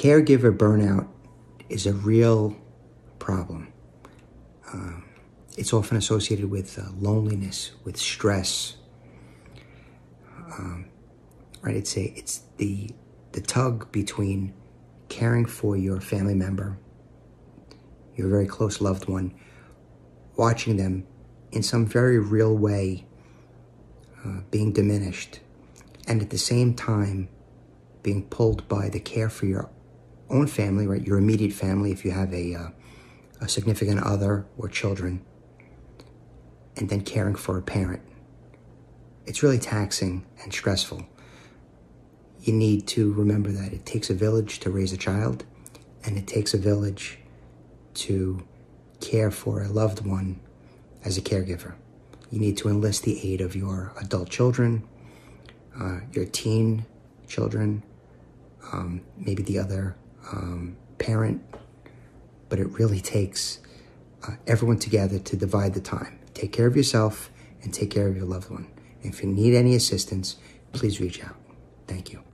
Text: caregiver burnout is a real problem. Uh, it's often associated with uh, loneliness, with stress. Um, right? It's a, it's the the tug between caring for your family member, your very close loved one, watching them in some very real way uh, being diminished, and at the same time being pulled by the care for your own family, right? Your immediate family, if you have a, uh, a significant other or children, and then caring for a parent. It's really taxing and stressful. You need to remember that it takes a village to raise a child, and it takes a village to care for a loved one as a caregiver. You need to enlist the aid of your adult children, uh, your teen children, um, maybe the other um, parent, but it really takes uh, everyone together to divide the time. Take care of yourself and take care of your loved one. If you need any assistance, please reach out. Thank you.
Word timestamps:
caregiver 0.00 0.56
burnout 0.56 1.06
is 1.68 1.86
a 1.86 1.92
real 1.92 2.56
problem. 3.18 3.70
Uh, 4.72 5.00
it's 5.58 5.74
often 5.74 5.98
associated 5.98 6.50
with 6.50 6.78
uh, 6.78 6.84
loneliness, 6.96 7.72
with 7.84 7.98
stress. 7.98 8.76
Um, 10.58 10.86
right? 11.60 11.76
It's 11.76 11.98
a, 11.98 12.04
it's 12.16 12.40
the 12.56 12.90
the 13.32 13.42
tug 13.42 13.92
between 13.92 14.54
caring 15.10 15.44
for 15.44 15.76
your 15.76 16.00
family 16.00 16.34
member, 16.34 16.78
your 18.16 18.28
very 18.28 18.46
close 18.46 18.80
loved 18.80 19.06
one, 19.06 19.34
watching 20.34 20.78
them 20.78 21.06
in 21.52 21.62
some 21.62 21.84
very 21.84 22.18
real 22.18 22.56
way 22.56 23.04
uh, 24.24 24.40
being 24.50 24.72
diminished, 24.72 25.40
and 26.08 26.22
at 26.22 26.30
the 26.30 26.38
same 26.38 26.72
time 26.72 27.28
being 28.02 28.26
pulled 28.28 28.66
by 28.66 28.88
the 28.88 28.98
care 28.98 29.28
for 29.28 29.44
your 29.44 29.68
own 30.30 30.46
family, 30.46 30.86
right? 30.86 31.04
Your 31.04 31.18
immediate 31.18 31.52
family, 31.52 31.92
if 31.92 32.04
you 32.04 32.12
have 32.12 32.32
a, 32.32 32.54
uh, 32.54 32.68
a 33.40 33.48
significant 33.48 34.02
other 34.02 34.46
or 34.56 34.68
children, 34.68 35.24
and 36.76 36.88
then 36.88 37.02
caring 37.02 37.34
for 37.34 37.58
a 37.58 37.62
parent. 37.62 38.02
It's 39.26 39.42
really 39.42 39.58
taxing 39.58 40.24
and 40.42 40.52
stressful. 40.52 41.06
You 42.40 42.54
need 42.54 42.86
to 42.88 43.12
remember 43.12 43.50
that 43.52 43.72
it 43.72 43.84
takes 43.84 44.08
a 44.08 44.14
village 44.14 44.60
to 44.60 44.70
raise 44.70 44.92
a 44.92 44.96
child, 44.96 45.44
and 46.04 46.16
it 46.16 46.26
takes 46.26 46.54
a 46.54 46.58
village 46.58 47.18
to 47.94 48.46
care 49.00 49.30
for 49.30 49.62
a 49.62 49.68
loved 49.68 50.06
one 50.06 50.40
as 51.04 51.18
a 51.18 51.20
caregiver. 51.20 51.74
You 52.30 52.38
need 52.38 52.56
to 52.58 52.68
enlist 52.68 53.02
the 53.02 53.32
aid 53.32 53.40
of 53.40 53.56
your 53.56 53.92
adult 54.00 54.30
children, 54.30 54.86
uh, 55.78 56.00
your 56.12 56.24
teen 56.26 56.86
children, 57.26 57.82
um, 58.72 59.02
maybe 59.16 59.42
the 59.42 59.58
other 59.58 59.96
um, 60.32 60.76
parent, 60.98 61.42
but 62.48 62.58
it 62.58 62.66
really 62.68 63.00
takes 63.00 63.60
uh, 64.26 64.32
everyone 64.46 64.78
together 64.78 65.18
to 65.18 65.36
divide 65.36 65.74
the 65.74 65.80
time. 65.80 66.18
Take 66.34 66.52
care 66.52 66.66
of 66.66 66.76
yourself 66.76 67.30
and 67.62 67.72
take 67.72 67.90
care 67.90 68.08
of 68.08 68.16
your 68.16 68.26
loved 68.26 68.50
one. 68.50 68.68
If 69.02 69.22
you 69.22 69.28
need 69.28 69.54
any 69.54 69.74
assistance, 69.74 70.36
please 70.72 71.00
reach 71.00 71.24
out. 71.24 71.36
Thank 71.86 72.12
you. 72.12 72.29